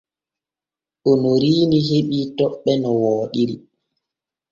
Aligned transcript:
Onoriini 1.09 1.77
heɓii 1.89 2.25
toɓɓe 2.37 2.71
no 2.81 2.89
wooɗiri. 3.01 3.55